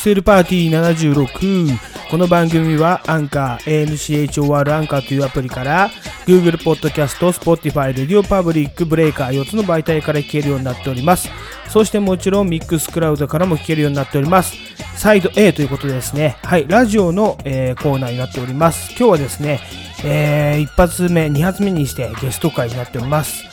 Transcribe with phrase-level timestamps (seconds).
[0.00, 1.78] クセルパーティー76。
[2.10, 5.90] この番組はアンカー、ANCHOR アンカーというアプリから
[6.24, 11.28] Google Podcast、Spotify、Radio Public、ブレイカー4つの媒体から聞けるようになっております。
[11.68, 14.56] そしてもちろんミックスクラウドからも聞けるようになっております。
[14.96, 18.92] サイド A ということでですね、はい、ラジオの、えーコーナーになっております。
[18.92, 19.60] 今日はですね、
[20.02, 23.44] えー一発目、二発目にしてゲスト会になっております。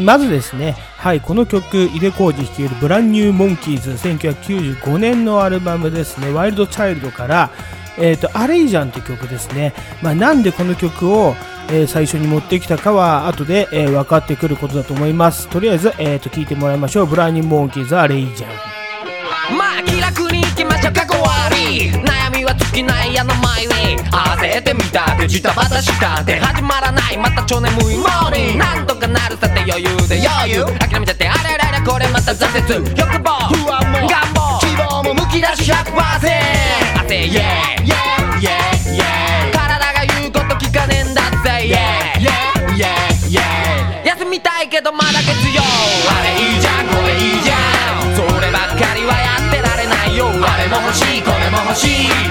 [0.00, 7.50] まずですね、はい、この曲、井出浩二率いるブランニューモンキーズ、1995年のアルバムですね、ワイルドチャイルドから、
[7.98, 9.74] えっ、と、あれいいじゃんって曲ですね。
[10.02, 11.34] まあ、なんでこの曲を、
[11.68, 15.48] えー最初に持ってきたかは、後で、えー分かってくることだと思います。
[15.48, 17.06] とりあえず、えっ、と、聞いてもらいましょう。
[17.06, 18.50] ブランニューモンキーズ、あれいいじゃん。
[19.56, 22.05] まあ気楽に行きましょうかっこ悪い
[22.76, 23.72] きないあの前に
[24.04, 27.16] 焦ってみたってジタバタしたって始まらない。
[27.16, 30.20] また超眠いモーニングなんとかなるさって余裕で。
[30.20, 30.62] 余裕。
[30.78, 32.84] 諦めちゃってあれれれこれまた挫折。
[32.92, 33.48] 欲望。
[33.48, 34.06] 不安も。
[34.06, 34.60] 願望。
[34.60, 35.96] 希望もむき出し100%
[37.00, 41.64] 汗イェーイイェーイイェーイイェーイ体が言うこと聞かねえんだぜ。
[41.64, 45.64] イェーイイェーイイェーイイェーイ休みたいけどまだ月曜。
[46.12, 48.12] あれいいじゃんこれいいじゃん。
[48.12, 50.28] そればっかりはやってられないよ。
[50.28, 52.25] あれも欲しいこれも欲しい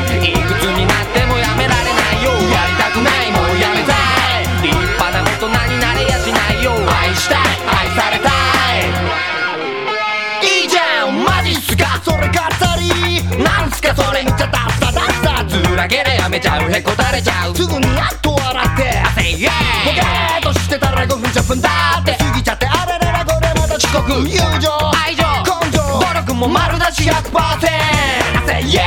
[16.35, 17.55] めちゃうへこたれちゃう。
[17.55, 18.99] すぐにやっと笑って。
[18.99, 19.55] 汗イエーイ
[19.87, 21.69] ボケーっとしてたら5分10分だ
[22.01, 22.11] って。
[22.11, 24.11] 過ぎちゃってあれれれこれまた遅刻。
[24.11, 24.69] 友情。
[24.99, 25.23] 愛情。
[25.23, 25.79] 根性。
[25.79, 27.71] 努力も丸出し100%汗イ
[28.51, 28.83] エーイイエー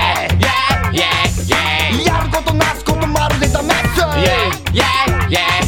[0.92, 2.04] イイエーイイエーイ。
[2.04, 5.64] やることなすことまるでダメっすイエーイイエーイイエーイイエー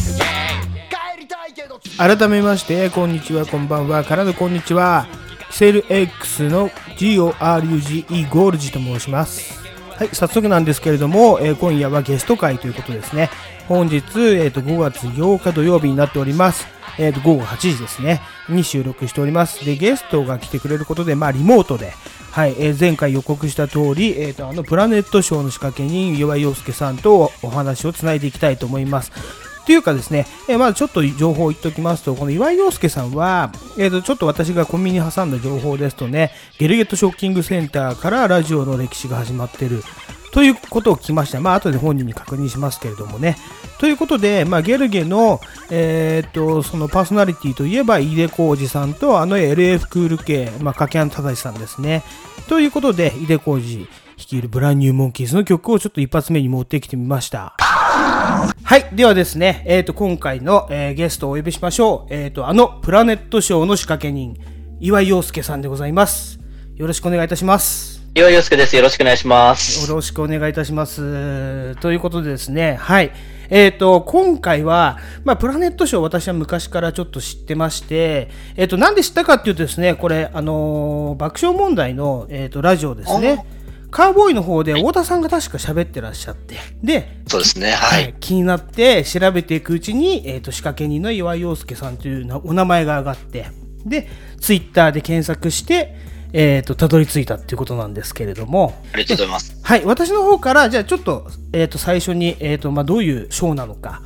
[0.77, 0.85] イ。
[0.91, 5.07] 帰りたいけど改めまして、こんにちは、こんばんは、からのこんにちは。
[5.51, 9.60] キセル X の GORUGE ゴールジと申します。
[10.01, 13.29] はい、早速なんですけれども、えー今夜はゲスト会ということですね。
[13.69, 16.67] 本日、えーと5月8日土曜日になっております。
[16.99, 19.63] えーと午後8時ですね、に収録しております。
[19.63, 21.93] で、ゲストが来てくれることで、まあ、リモートで、
[22.31, 29.13] はい、えー前回予告した通り、えーと、あの、プラネットショーの仕掛け人、岩井陽介さんとお話をつないでいきたいと思います。
[29.71, 39.85] というかですね、えーまずちょっと情報を言っておきますと、この岩井陽介さんは、えーと、ちょっと私がコンビニに挟んだ情報ですとね、ゲルゲットショッキングセンターからラジオの歴史が始まってる。
[40.33, 41.41] ということを聞きました。
[41.41, 43.37] まあ、後で本人に確認しますけれどもね。
[43.79, 52.03] ということで、まあ、ゲルゲの、えー、と、そのパーソナリティといえば、井出浩二さんと、あの LF クール系、まあ、掛谷忠さんですね。
[52.49, 57.55] ということで、井出浩二率いるブランニューモンキーズの曲をちょっと一発目に持ってきてみました。
[58.31, 58.89] はい。
[58.93, 62.15] ではですね、えっ、と、今回の、えーゲストをお呼びしましょう。
[62.15, 64.37] えっ、と、あの、プラネットショーの仕掛け人、
[64.79, 66.39] 岩井陽介さんでございます。
[66.77, 68.01] よろしくお願いいたします。
[68.15, 68.77] 岩井陽介です。
[68.77, 69.89] よろしくお願いします。
[69.89, 71.75] よろしくお願いいたします。
[71.81, 73.11] ということでですね、はい。
[73.51, 83.45] えっ、と、今回は、まあ、プラネットショー私は昔からちょっと知ってまして、えっ、と、なんで知ったかっていうとですね、これ、あのー爆笑問題の、えっ、と、ラジオですね。
[83.91, 87.73] カーボーイの方で太田さんが確か喋ってらっしゃって、で、そうですね。
[87.73, 88.15] はい。
[88.21, 93.47] 気になって調べていくうちに、えー、と仕掛け人の岩井陽介さんというなお名前が上がって
[93.85, 94.09] で
[94.41, 95.97] ツイッターで検索して、
[96.33, 99.59] えー、とたどり着いたっていうことなんですけれどもありがとうございます。
[99.63, 104.03] はい私の方からじゃあちょっと,、えー、と最初に、えーとまあ、どういうショーなのか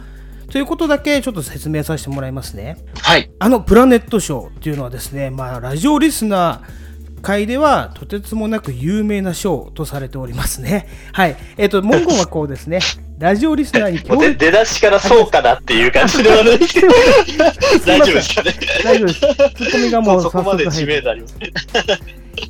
[0.51, 2.77] ということだけちょっと説明させてもらいますね。
[3.01, 3.31] はい。
[3.39, 6.84] あのプラネットショーっていうのはですね、まあ、ラジオリスナー
[7.25, 10.87] 界ではとてつもなく有名なショーとされておりますね。
[11.13, 11.37] はい。
[11.57, 12.81] えっ、と、文言はこうですね。
[13.19, 16.89] ラジオリスナーにもう出出だしからそうかなっていう感じではないけど。
[17.87, 18.55] 大丈夫ですかね。
[18.85, 19.21] 大丈夫です。
[19.21, 21.53] ツッコミがもうそこまで知名度ありますね。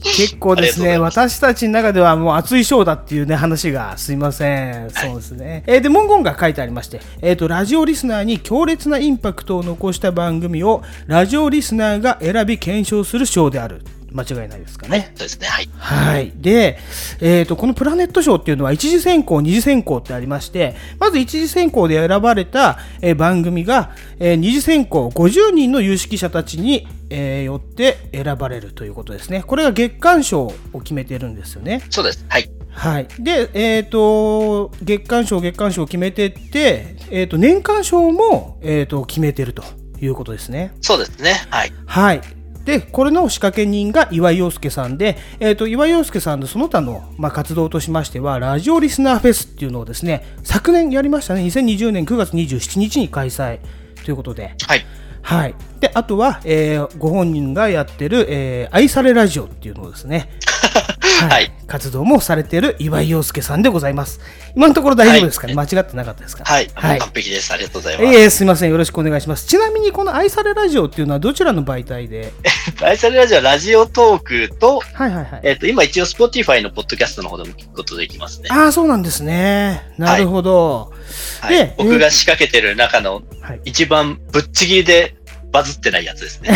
[0.03, 4.91] 結構ですね、私たちの中ではもう熱いショーだっていうね、話がすいません。
[4.91, 5.63] そうですね。
[5.67, 13.83] えーで、文言が書いてありまして、えっ、と、ラジオリスナーに強烈なインパクトを残した番組を、ラジオリスナーが選び検証するショーである。
[14.15, 15.13] 間違いないですかね。
[15.17, 15.49] そうですね。
[15.49, 15.69] はい。
[15.77, 16.33] はい。
[16.37, 16.79] で、
[17.21, 23.91] えっ、と、このプラネット賞っていうのは一次選考、二次選考ってありまして、まず一次選考で選ばれた、えー番組が、
[24.21, 29.43] えー二次選考50人の有識者たちに、えーよって選ばれるということですね。
[29.45, 31.83] これが月間賞を決めてるんですよね。
[31.91, 32.25] そうです。
[32.29, 32.49] はい。
[32.71, 33.09] はい。
[33.19, 39.65] で、えっ、と、月間賞、月間賞を決めてって、えっ、と、年間賞も、えっ、と、決めてると
[40.01, 40.73] いうことですね。
[40.81, 41.47] そうですね。
[41.51, 41.73] はい。
[41.87, 42.21] はい。
[42.65, 51.43] で、これの仕掛け人が岩井陽介さんで、えっ、と、岩井陽介さんのその他の、まあ、活動としましては、ラジオリスナーフェスっていうのをですね、昨年やりましたね。
[51.43, 53.61] 2020年9月27日に開催
[54.05, 54.55] ということで。
[54.67, 54.87] はい。
[55.23, 55.55] はい。
[55.85, 60.31] で、あとは、えーご本人がやってる、えー愛されラジオっていうのをですね、
[61.29, 61.53] はい。
[61.67, 64.21] 活動もされている岩井陽介さんでございます。
[64.57, 66.45] 今のところ大丈夫ですかね、間違ってなかったですか？
[66.45, 66.71] はい。
[66.75, 67.53] はい完璧です。
[67.53, 68.17] ありがとうございます。
[68.19, 68.71] ええすみません。
[68.71, 69.47] よろしくお願いします。
[69.47, 72.33] ちなみに、この愛されラジオっていうのはどちらの媒体で？
[72.83, 75.41] 愛されラジオはラジオトークと、はいはいはい。
[75.43, 78.49] えっ、と、今一応 Spotify のポッドキャストの方でも聞くことできますね。
[78.51, 79.83] ああ、そうなんですね。
[79.99, 80.93] なるほど。
[81.41, 81.75] はいで。
[81.77, 83.61] 僕が仕掛けてる中のはい。
[83.67, 85.15] 一番ぶっちぎりで
[85.55, 86.51] バズってないやつですね。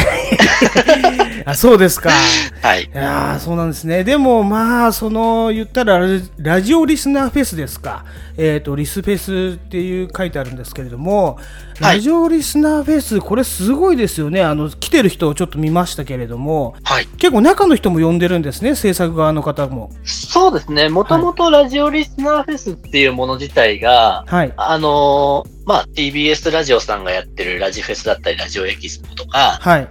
[1.47, 2.11] あ、そうですか。
[2.63, 2.83] はい。
[2.83, 4.03] いやーそうなんですね。
[4.03, 8.05] でも、まあ、その、言ったらラジ、ラジオリスナーフェスですか。
[8.37, 11.39] えっ、と、リスフェスっていう書いてあるんですけれども、
[11.81, 14.43] はいラジオリスナーフェス、これすごいですよね。
[14.43, 17.07] あの、来てる人をちょっと見ましたけれども、はい。
[17.19, 19.91] 結構中の人も呼んでるんですね、制作側の方も。
[20.05, 20.89] そうですね。
[20.89, 24.53] もともとラジオリスナーフェスっていうもの自体が、はい。
[24.57, 29.89] あのーまあ、TBS ラジオさんがやってるラジフェスだったり、ラジオエキスポとか、はい。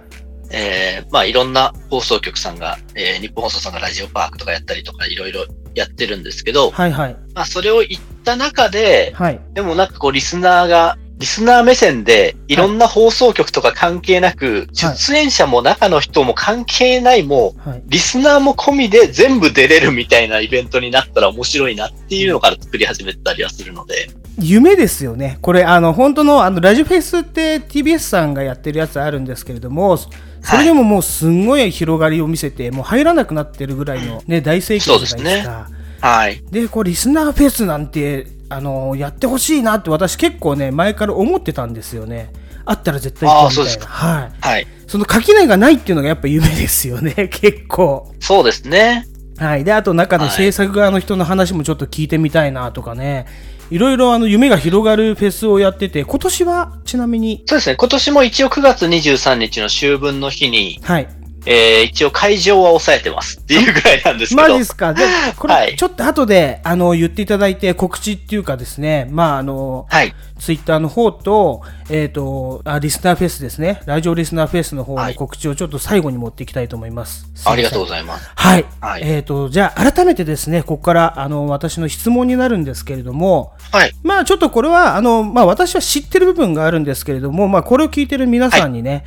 [0.50, 7.16] えーまあ、いろんな放送局さんが、えー日本放送さんがラジオパークとかやったりとか、いろいろやってるんですけど、はいはい。
[7.34, 9.40] まあ、それを言った中で、はい。
[9.54, 17.82] でもなんかこう、リスナーが、リスナー目線で、いろんな放送局とか関係なく、はい出演者も中の人も関係ないもう、はい。
[17.86, 24.08] リスナーも込みで全部出れるみたいなイベントになったら面白いなっていうのから作り始めたりはするので、
[24.40, 25.38] 夢ですよね。
[25.42, 30.08] これ、あの、本当の、あの、ラジオフェスって TBS さんがやってるやつあるんですけれども、そ
[30.56, 35.68] れでももうすんごい広がりを見せて、もう入らなくなってるぐらいのね、大盛況じゃないですか。
[36.00, 36.42] はい。
[36.50, 42.32] でこうリスナーフェスなんてあのやってほしいなって私結構ね前から思ってたんですよね。
[42.64, 43.62] あったら絶対行こうみたいな。
[43.62, 43.86] あーそうですか。
[43.86, 44.32] はい。
[44.40, 44.66] はい。
[44.86, 48.12] その垣根がないっていうのがやっぱ夢ですよね 結構。
[48.20, 49.06] そうですね。
[49.38, 49.64] はい。
[49.64, 53.26] であと中の制作側の人の話もちょっと聞いてみたいなとかね、
[53.70, 57.42] いろいろあの夢が広がるフェスをやってて今年はちなみに？
[57.46, 57.76] そうですね。
[57.76, 61.08] 今年も一応9月23日の秋分の日に、はい
[61.50, 64.48] えー、一応会場は抑えてますっていうぐらいなんですけど。
[64.48, 64.92] マジですか？
[64.92, 65.02] で
[65.38, 70.14] こはいれちょっと後であの言っていただいて告知っていうかですねまああのはい。
[70.38, 73.82] ツイッターの方と、えっ、とあ、リスナーフェスですね。
[73.86, 77.28] ラジオリスナーフェスの方の告知をちょっと最後に持っていきたいと思います。
[77.44, 78.30] ありがとうごいざいます。
[78.36, 78.64] はい。
[78.80, 83.92] はいえっ、と、じゃあ、改めてですね、ここから、あの、私の質問になるんですけれども、はい。
[84.04, 89.04] まあ、ちょっとこれは、あの、まあ、私は知ってる部分があるんですけれども、まあ、これを聞いてる皆さんにね、はい、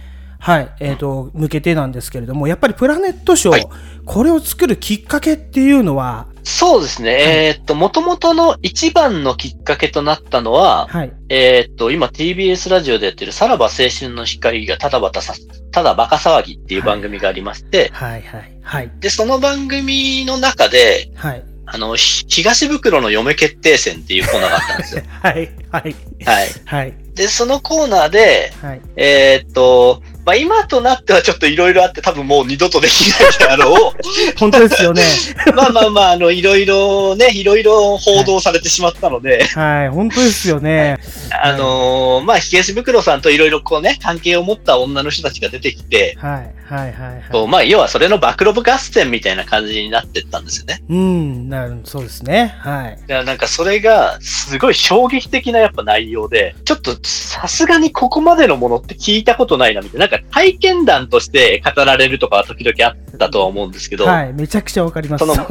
[0.79, 3.67] えっ、と、向けてなんですけれども、やっぱりプラネットショー、はい。
[4.05, 7.11] これを作るきっかけっていうのは、そうですね。
[7.47, 15.33] えーっと、元々の一番のきっかけとなったのは、はい、えーっと、今 TBS ラジオでやってるさらば青春の光がただばたさ、
[15.71, 25.03] ただバカ騒ぎっていう番組がありまして、はい、はい、はい、で、その番組の中で、はい、あの、ひ東袋の嫁決定戦っていうコーナーがあったんですよ。
[25.21, 25.33] はい、
[25.69, 25.95] はい、
[26.25, 26.47] はい。
[26.65, 33.93] はい、で、そのコーナーで、はい、えーっと、まあ、今となってはちょっといろいろあって多分もう二度とできないであろう。
[34.37, 35.03] 本当ですよね。
[35.55, 40.99] まあまあまあ、あの、いろいろね、いろいろ報道されてしまったので、はい、本当ですよね。
[41.31, 50.83] あのーまあ、東袋さんといろいろこうね、関係を持った女の人たちが出てきて、はい、はい、はい、はこうまあ、要はそれの暴露合戦みたいな感じになってったんですよね。
[50.89, 50.93] い。
[50.93, 52.55] うん、なる、そうですね。
[52.59, 52.91] はい。
[52.91, 65.25] だからなんかそれが、すごい衝撃的なやっぱ内容で、ちょっとさすがにここまでのものって聞いたことないなみたいな、か体験談として語られるとかは時々あったとは思うんですけど、はい、めちゃくちゃわかります。
[65.25, 65.49] そのはい、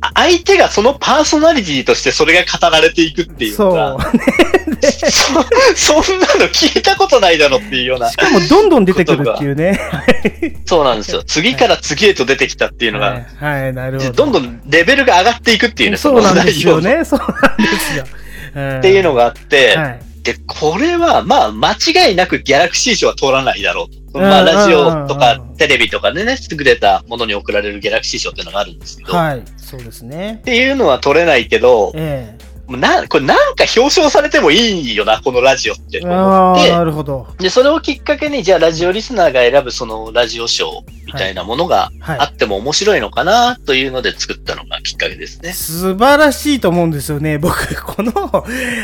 [0.00, 3.98] あ相手がそのパーソナリティとしてそれが語られていくっていうのそうが、。
[5.74, 9.78] そ そんなの聞いたことないだろっていうようなし、かもどんどん出てくるっていうね。
[10.66, 11.22] そうなんですよ。
[11.24, 14.12] 次から次へと出てきたっていうのはいが、、はい、なるほど。
[14.12, 17.04] どんどんレベルが上がっていくっていうね、そうなんですよね。
[17.04, 18.04] そうなんですよ。
[18.04, 20.05] っっていうのがあって、はい。
[20.26, 24.18] で、これは、まあ、間違いなくギャラクシー賞は通らないだろうと。
[24.18, 30.42] まあ、うんラジオとかうんテレビとかでね、優れたものに贈られるギャラクシー賞っていうのがあるんですけど、っはい、そうですね。
[30.44, 36.06] ていうのは取れないけど、えもうな、これなんか表彰されてもいいよな、このラジオってえ。
[36.06, 37.28] 思って、なるほど。
[37.38, 45.52] で、それをきっかけに、じゃあラジオリスナーが選ぶそのラジオ賞みたいなものがはいあっても面白いのかな、というので作ったのがきっかけですね。
[45.52, 47.38] 素晴らしいと思うんですよね。
[47.38, 48.12] 僕、この、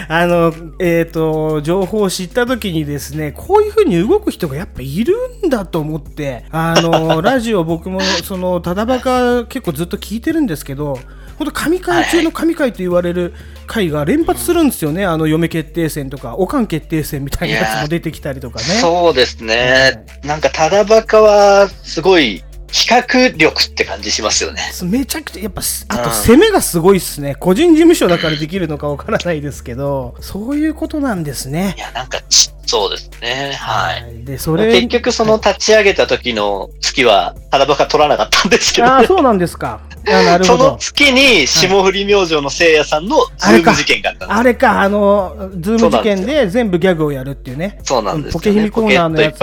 [0.08, 10.98] あの、えっ、と、情報を知った時にですね、こういう風に動く人がやっぱいるんだと思って、あの、 ラジオ僕も、その、ただばか結構ずっと聞いてるんですけど、
[11.42, 13.34] 本当神回中の神回と言われる
[13.66, 15.04] 回が連発するんですよね。
[15.04, 18.64] あの、嫁決定戦とか、おかん決定戦みたいなやつも出てきたりとかね。
[18.64, 20.04] そうですね。
[20.25, 24.62] なんか、ただバカは、すごい、企画力って感じしますよね。
[24.84, 27.34] めちゃくちゃ、やっぱ、あとうん攻めがすごいっすね。
[27.34, 31.80] 個人事務所だからできるのかわからないですけど、そういうことなんですねい。
[31.80, 33.52] や、なんか、ちっそうですね。
[33.59, 34.23] はい。
[34.23, 34.25] い。
[34.25, 34.73] で、それ。
[34.73, 39.81] 結局その立ち上げた時の月は、ただばか取らなかったんですけど、ああ、そうなんですか。
[40.09, 40.76] あなるそのほど。
[40.78, 47.78] 月に霜降り明星のせいやさんのズーム事件があったんですあれか、あの、ズーム事件で全部ギャグをやるっていうね。
[47.85, 48.40] そうなんですよ、ね。
[48.40, 49.40] ポケヒミコーナーのやつ。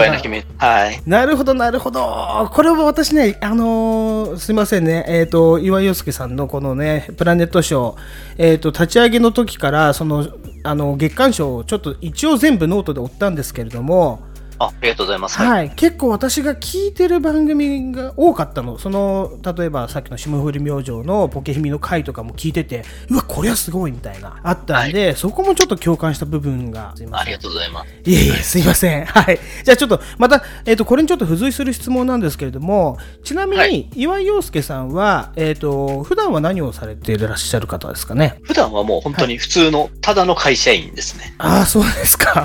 [0.58, 1.02] はい。
[1.06, 2.50] なるほど、なるほど。
[2.52, 7.96] これは私ね、あのーすいませんね、えっ、と、岩井葉介さんのこのね、プラネットショー、
[8.38, 10.26] えっ、と、立ち上げの時から、その、
[10.62, 14.20] あの、月刊賞をちょっと一応全部ノートで追ったんですけれども、
[14.60, 15.38] あありがとうございます。
[15.38, 18.78] はい、結構私が聞いてる番組が多かったの。
[18.78, 27.38] その、例えばさっきの霜降り明星のポケヒミの回とかも聞いてて、うわ、これはすごいみたいな、あったんで、そこもちょっと共感した部分が、すいませんありが。
[27.38, 28.10] とうございます。
[28.10, 29.04] いえいえ、すいません。
[29.06, 29.38] はい。
[29.64, 38.38] じゃあちょっと、また、えっ、と、これにちょっと付随する質問なんですけれども、ちなみに、はい岩井陽介さんは、えっ、と、普段は何をされていらっしゃる方ですかね？
[38.42, 41.34] 普段はもう本当に普通の、ただの会社員ですね。
[41.38, 42.40] ああ、そうですか。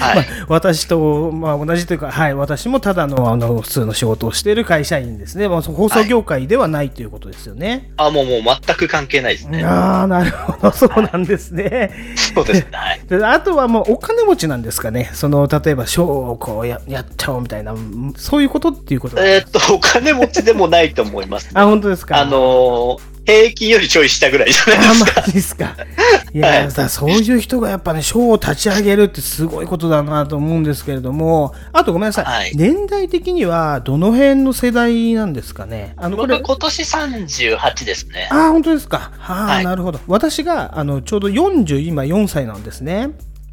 [0.00, 5.48] はい まあ私と、まあ、同じというか、はい、私もただの、あの、普通の仕事をしている会社員ですね。
[5.48, 7.92] まあ、放送業界ではないということですよね。
[7.96, 9.64] あ、もうもう全く関係ないですね。
[9.64, 11.92] ああ、なるほど、 そうなんですね。
[12.34, 12.66] そうですね。
[12.72, 13.00] はい。
[13.08, 15.10] であとはもうお金持ちなんですかね。
[15.12, 22.20] その、例えば、ショーをこうややっちゃおうみたいな、うんそういうことっていうことえーっと、お金持ちでもないと思います、 あ、本当ですか？
[22.20, 25.20] あのー平均よりちょい下ぐらいじゃないあ、ですか。
[25.20, 25.76] マジですか。
[26.32, 32.24] いや、はいだからそういう人がやっぱね、ショーを立ち上げるってすごいことだなと思うんですけれども、あとごめんなさい。
[32.24, 35.94] はい年代的にはどの辺の世代なんですかね？
[35.96, 38.28] あの、これ僕、今年38ですね。
[38.30, 39.12] ああ、本当ですか。
[39.18, 40.00] はあ、はいなるほど。
[40.06, 43.10] 私が、あの、ちょうど40、今4歳なんですね。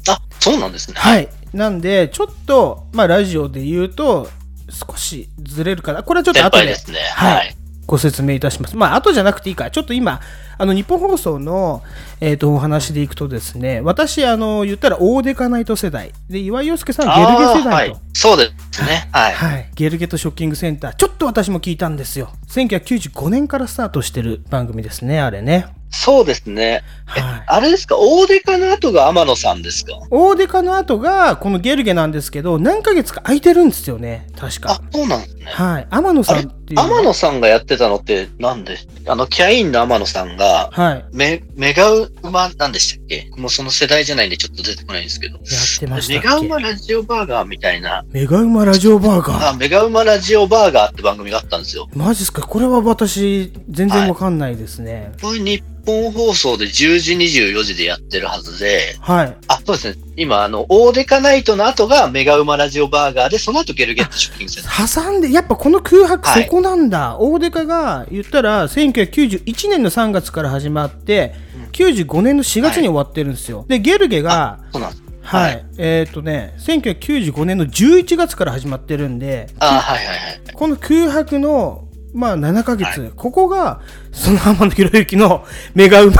[0.08, 0.94] あ、そうなんですね。
[0.96, 1.28] はい。
[1.52, 4.28] なんで、ちょっと、まあ、ラジオで言うと、
[4.70, 6.02] 少しずれるかな。
[6.02, 6.58] これはちょっと先後で。
[6.58, 6.98] 輩ですね。
[7.14, 7.56] はいはい。
[7.88, 8.76] ご説明いたします。
[8.76, 10.20] まあ、後じゃなくていいから、ちょっと今、
[10.58, 11.82] あの、日本放送の、
[12.20, 16.12] えっ、と、お話でいくとですね、私、あの、言ったら、大デカナイト世代。
[16.28, 17.96] で、岩井陽介さんはゲルゲ世代と。
[17.96, 18.00] い。
[18.12, 19.08] そうですね。
[19.10, 19.32] はい。
[19.32, 19.70] はい。
[19.74, 20.96] ゲルゲとショッキングセンター。
[20.96, 22.28] ちょっと私も聞いたんですよ。
[22.48, 25.77] 1995年からスタートしてる番組ですね、あれね。
[25.90, 26.82] そうですね。
[27.16, 27.44] えはい。
[27.46, 27.96] あれですか？
[27.96, 29.94] 大デカの後が天野さんですか？
[30.10, 35.44] 大デカの後が、このゲルゲなんですけど、何ヶ月か空いてるんですよね、確かあ。、そうなんですね。
[35.46, 35.86] はい。
[35.88, 36.80] 天野さんっていう。
[36.80, 38.76] 天野さんがやってたのってなんで
[39.06, 41.04] あの、キャインの天野さんが、はい。
[41.12, 43.30] メ、メガウマなんでしたっけ？
[43.38, 45.36] もうその世代じゃないんでちょっと出てこないんですけど。
[45.36, 49.48] やってましたメガウマラジオバーガーみたいな、メガウマラジオバーガー。
[49.48, 51.88] あ、メガウマラジオバーガーって番組があったんですよ。
[51.94, 52.42] マジっすか？
[52.42, 55.12] これは私、全然わかんないですね。
[55.22, 59.36] これ日本放送で10時24時でやってるはずで、はい。
[59.48, 59.96] あ、そうですね。
[60.16, 65.02] 今、あの、大デカナイトの後がメガウマラジオバーガーで、その後ゲルゲットショッキングセンター。
[65.02, 67.16] 挟んで、やっぱこの空白はいそこなんだ。
[67.18, 71.34] 大デカが言ったら、1991年の3月から始まって、
[71.72, 73.64] 95年の4月に終わってるんですよ。
[73.68, 75.02] で、ゲルゲが、そうなんです。
[75.22, 80.40] はい、はいえっ、とね、1995年の11月から始まってるんで、あ、はいはいはい。
[80.54, 83.80] この空白の、まあ、7ヶ月、ここが、
[84.12, 86.16] その天野博之のメガウマ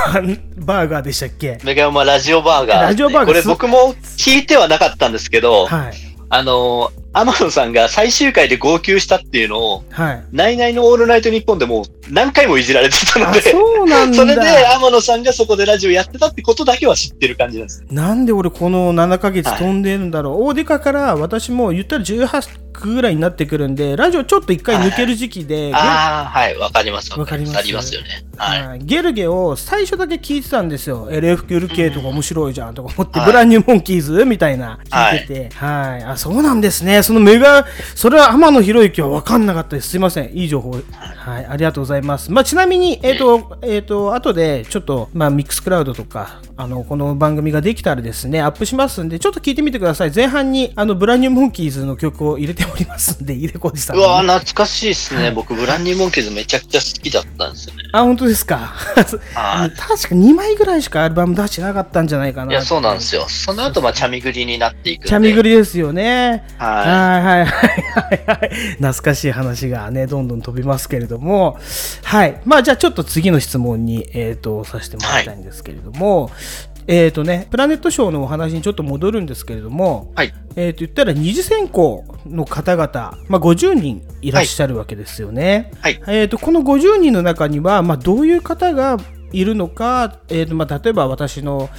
[0.56, 1.58] バーガーでしたっけ？
[1.64, 3.26] メガウマラジオバーガー、ラジオバーガー。
[3.26, 5.92] これ僕も聞いてはなかったんですけど、はい。
[6.30, 6.90] あの、
[7.20, 10.24] 天野さんが最終回で号泣したっていうのを、はい。
[10.30, 14.16] ナイナイのオールナイトニッポンでもう何回もいじられてたのあ、で、そうなんだ。
[14.16, 17.84] それで天野さんがそこでラジオやってたってことだけは知ってる感じなんです。
[17.90, 27.18] なんで俺この7ヶ月飛んでるんだろう、大デカから私も言ったら18区ぐらいになってくるんでラジオちょっと一回抜ける時期で、ああ、はい、わかります。
[27.18, 28.24] わかりますありますよね。
[28.36, 28.66] はい。
[28.68, 55.30] はいゲルゲを最初だけ聞いてたんですよ LFQLK とか面白いじゃんとか思って、はいブランニューモンキーズみたいな聞いててはい、あそうなんですねそのメガそれは天野博之は分かんなかったですすいませんいい情報はいありがとうございますまあちなみにえっ、とえっ、と後でちょっとまあミックスクラウドとかあのこの番組ができたらですねアップしますんでちょっと聞いてみてください前半にあのブランニューモンキーズの曲を入れておりますんで入れこじさんにうわー懐かしいですね。
[55.30, 57.84] 僕、ブランニューモンキーズめちゃくちゃ好きだったんですよね。
[57.92, 58.56] あ本当ですか？
[58.58, 63.26] はい確か2枚ぐらいしかアルバム出してなかったんじゃないかないや、そうなんですよ。
[63.28, 65.08] その後、まあ、チャミグリになっていく。
[65.08, 66.44] チャミグリですよね。
[66.58, 68.50] ははいはいはいはいはい。
[68.72, 71.58] 懐かしい話がね、どんどん飛びますけれども。
[72.02, 72.40] はい。
[72.44, 76.30] まあじゃあちょっと次の質問に、えっ、と、させてもらいたいんですけれども、
[76.86, 80.32] えっ、とね、プラネットショーのお話にちょっと戻るんですけれども、はい。
[80.56, 85.70] えっ、と言ったら二次選考の方々、まあ50人いらっしゃるわけですよね。
[85.80, 86.00] はい。
[86.06, 88.98] えー、とこの50人の中には、まあ、どういう方が
[89.32, 91.70] いるのか、えーとまあ、例えば私の、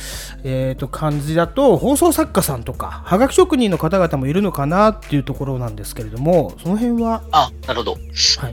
[0.44, 7.24] えー、と感じだと放送作家さんとかはがき職人の方々もいるのかなっていうところなんですけれどもその辺は？
[7.32, 7.92] あ、なるほど。
[7.94, 8.02] はい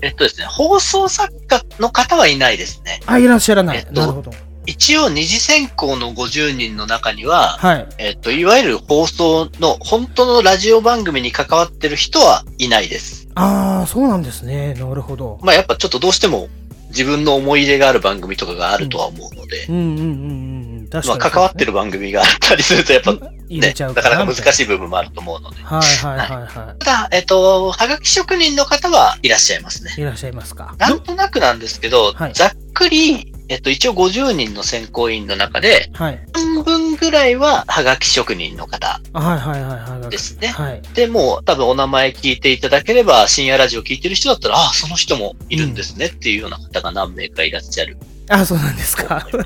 [0.02, 3.00] えっとですね、放送作家の方はいないですね。
[3.06, 4.30] あいらっしゃらない、えっとなるほど
[4.68, 7.88] 一応二次選考の50人の中には、はい。
[7.98, 13.28] えっと、いわゆる放送の本当のラジオ番組に関わってる人はいないです。
[13.36, 14.74] ああ、そうなんですね。
[14.74, 15.38] なるほど。
[15.42, 16.48] まあやっぱちょっとどうしても
[16.96, 20.88] 自分の思い入れがある番組とかがあるとは思うので、うんうんうんうんうん。
[20.90, 24.52] 確かに、まあ関わってる番組があったりするとやっぱね、なかなか難い。
[24.52, 25.62] しい部分もあると思うので。
[25.62, 29.94] はいはいはいはただ、えっと、はがき職人の方はいらっしゃいますね。
[29.96, 30.00] い。
[30.00, 30.74] いらっしゃいますか。
[30.78, 36.20] なんとなくなんですけど、はいざっくり、えっと、一応50人の選考委員の中で、はい。
[36.32, 40.10] 半分ぐらいははがき職人の方あはいはいはいはい。
[40.10, 40.48] ですね。
[40.48, 40.82] はい。
[40.94, 47.96] で、もう多分お名前聞いていただければ、深夜ラジオ聞いてる人だったら、ああ、その人もいるんですねっていうような方が何名かいらっしゃる
[48.28, 49.26] あ、そうなんですとか。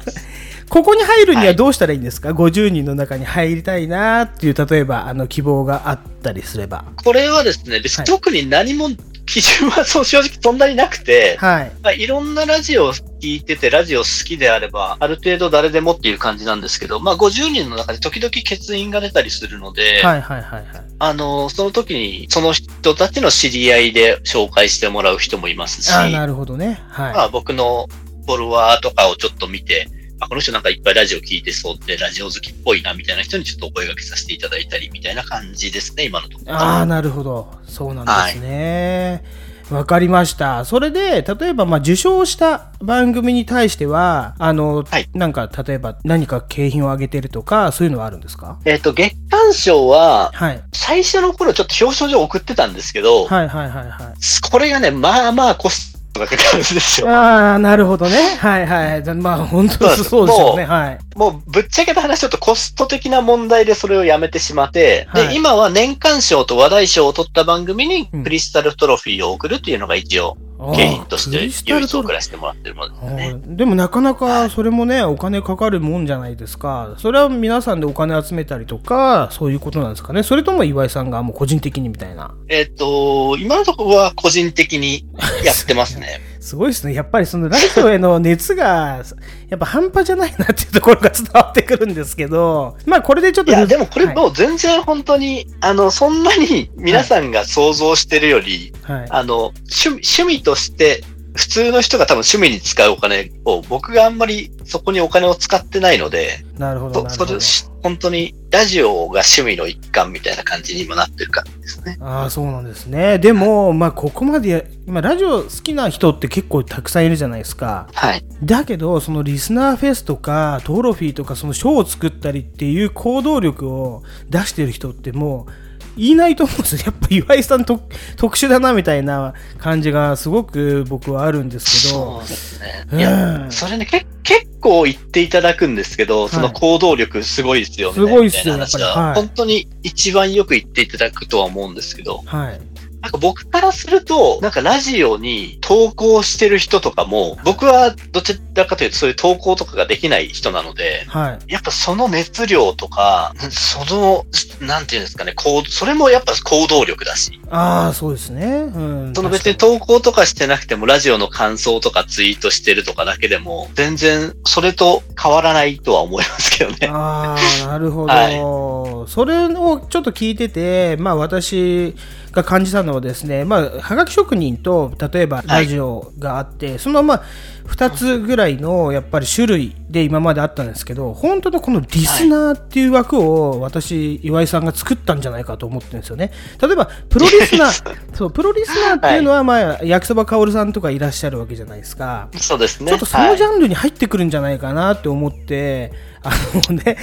[0.71, 6.85] ここに入るにはどうしたらいいんですか、?50 人の中に入りたいなっていう、例えば、あの、希望があったりすれば。
[7.04, 8.88] これはですね、別はいに特に何も
[9.31, 11.73] 基準はそう正直そんなになくて、はい。
[11.83, 20.85] まあ、いろんなラジオを聞いてて、ラジオ好きであれば、ある程度誰でもっていう感じなんですけど、まあ50人の中で時々欠員が出たりするので、はいはいはいはい。
[20.99, 26.83] あの、その時にその人たちの知り合いで紹介してもらう人もいますし、あなるほどね。
[26.89, 27.15] はい。
[27.15, 27.87] まあ僕の
[28.27, 29.87] フォロワーとかをちょっと見て、
[30.21, 36.55] あこの人なんかいっぱいラジオ聞いてそうで、ラジオ好きっぽいなみたいな人にちょっとお声掛けさせていただいたりみたいな感じですね、今のところ。
[36.55, 37.50] ああ、なるほど。
[37.67, 39.25] そうなんですね。
[39.71, 40.65] わ、かりました。
[40.65, 48.59] それで、例えば、まあ、受賞した番組に対しては、あの、はいなんか、例えば、何か景品をあげてるとか、そういうのはあるんですか？
[48.65, 50.62] えっ、と、月間賞は、はい。
[50.75, 54.50] 最初の頃ちょっと表彰状送ってたんですけど、はいはいはいはい。
[54.50, 57.09] これがね、まあまあコストがかかるんですよ。
[57.09, 58.17] ああ、なるほどね。
[58.38, 59.14] はいはい。
[59.14, 60.64] まあ、本当にそうですよね。
[60.64, 60.99] はい。
[61.17, 70.37] もうぶっちゃけた話ちょっとコスト的な問題でそれをやめてしまって、はいで、今は年間賞と話題賞を取った番組にうんクリスタルトロフィーを送るっていうのが一応、
[70.75, 71.38] 景品として
[71.71, 73.29] 唯一送らせてもらってるものでね。
[73.35, 76.95] ーでもなかなかそれもね、お金かかるもんじゃないですか。
[76.99, 80.23] それは皆さんでお金集めたりとか、そういうことなんですかね。
[80.23, 82.35] それとも岩井さんがもう個人的にみたいな。
[82.49, 85.07] えっ、と、今のところは個人的に
[85.45, 86.21] やってますね。
[86.41, 86.95] すごいですね。
[86.95, 89.03] やっぱりそのラジオへの熱が、
[89.49, 93.53] やっぱ半端じゃないなっていうところが伝わってくるんですけど、まあこれでちょっと。
[93.53, 99.07] いや、でもこれはいもう全然本当に、あの、そんなに皆さんが想像してるより、はい。
[99.11, 106.95] あの、趣味、趣味として、普通の人が多分趣味に使うお金を、僕があんまりそこにお金を使ってないので、なるほど。
[106.95, 111.97] そなるほどそれし本当にラジオが趣味の一環みたいな感じに今なってる感じですね。
[112.00, 113.19] ああ、そうなんですね。
[113.19, 117.88] でも、まあここまでや、今ラジオ好きな人って結構たくさんいるじゃないですか。
[117.95, 118.25] はい。
[118.43, 126.83] だけど、そのリスナーフェスとか、トロフィーとか、その賞を作ったりっていう行動力を出してる人ってもう、いないと思うんですよ。
[126.87, 127.81] やっぱ岩井さんと
[128.17, 132.29] 特殊だなみたいな感じがすごく僕はあるんですけそどう。
[132.29, 132.87] ですね。
[132.93, 137.95] うんいや、それね、け結構言っていただくんですけど、その行動力すごいですよね。
[137.95, 142.61] すごいっすよみたな話はやっぱりはい本当に一番よく言っていただくとは思うんですけど、はい。
[143.02, 151.52] なんか僕からすると、なんかラジオに投稿してる人とかも、僕はどちらかというとそういう投稿とかができない人なので、はい。
[151.52, 154.26] やっぱその熱量とか、その、
[154.67, 158.47] なんていうんですかね、こう、それもやっぱ行動力だし、ああ、そうですね。
[158.47, 158.78] う
[159.10, 159.13] ん。
[159.15, 166.89] その別に確投稿とかしてなくても、ラジオの感想とかツイートしてるとかだけでも、全然それと変わらないとは思いますけどね。
[166.89, 171.95] ああ、なるほど、はそれをちょっと聞いてて、まあ私
[172.32, 177.23] が感じたのはですね、まあ、はがき職人と、例えばラジオがあって、そのまあ、
[177.69, 186.32] 2つぐらいのやっぱり種類で今まであったんですけど、本当のこのリスナーっていう枠を私、岩井さんが作ったんじゃないかと思ってるんですよね。
[186.60, 192.28] 例えば、プロリスナー、 そう、プロリスナーっていうのは、まあ、焼きそばかおるさんとかいらっしゃるわけじゃないですか。
[192.36, 192.90] そうですね。
[192.90, 196.33] ちょっとそのジはいャンルに入ってくるんじゃないかなって思って、あ
[196.69, 196.97] のね、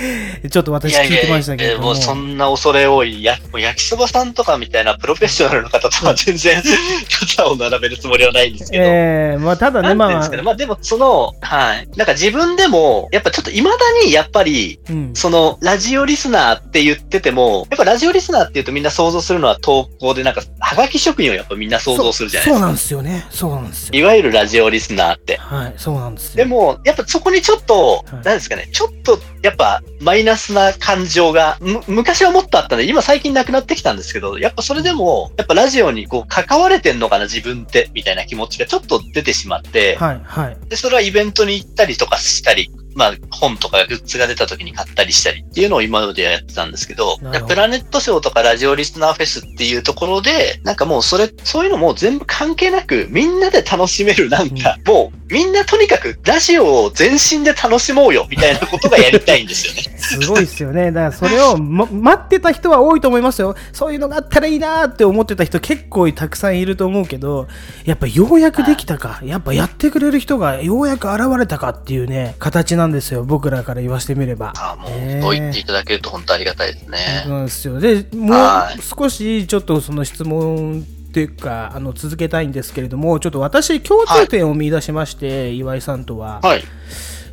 [0.50, 1.86] ちょっと私聞いてましたけれども。
[1.88, 6.62] もうそんな恐れ多い、や、焼きそばさんとかみたいなプロフェッショナルの方とは全然
[7.36, 8.84] 肩を並べるつもりはないんですけど。
[8.84, 10.30] ええまあただね、まあ。
[10.44, 11.88] まあでもその、はい。
[11.96, 13.72] なんか自分でも、やっぱちょっと未だ
[14.06, 22.60] にやっぱり、うん、その、ラジオリスナーって言ってても、やっぱラジオリスナーって言うとみんな想像するのは投稿で、なんか、はがき職人をやっぱみんな想像するじゃないですか。
[22.60, 23.26] そうなんですよね。
[23.32, 24.00] そうなんですよ。
[24.00, 25.38] いわゆるラジオリスナーって。
[25.38, 26.38] はい、そうなんですよ。
[26.38, 29.07] でも、やっぱそこにちょっと、はいなんですかね、ちょっと、
[29.42, 40.58] やっぱ、マイナスな感情が、む、昔はもっとあったんで、今最近なくなってきたんですけど、やっぱそれでも、やっぱラジオにこう、関われてんのかな、自分って、みたいな気持ちがちょっと出てしまって、はい、はい。
[40.70, 59.98] で、それはイベントに行ったりとかしたり、まあ本とかグッズが出た時に買ったりしたりっていうのを今まではやってたんですけど、どプラネットショーとかラジオリスナーフェスっていうところで、なんかもうそれ、そういうのも全部関係なく、みんなで楽しめる、なんか、もうみんなとにかくラジオを全身で楽しもうよ、みたいなことがやりたいんですよね。
[60.00, 60.92] すごいですよね。
[60.92, 63.56] だからそれを、ま、待ってた人は多いと思いますよ。
[63.74, 67.48] そういうのがあったらいいなーって思ってた人結構たくさんいると思うけど、
[67.86, 73.24] やっぱようやくできたか、やっぱやってくれる人がようやく現れたかっていうね、形なんですよ。
[73.24, 74.54] 僕らから言わせてみれば。
[74.58, 76.98] ああ、もねう、そう言っていただけると本当ありがたいですね。
[77.24, 77.80] そうなんですよ。
[77.80, 86.42] で、もうはい少しちょっとその質問っていうか、あの続けたいんですけれども、ちょっと私、共通点を見出しまして、岩井さんとは。
[86.42, 86.64] はい。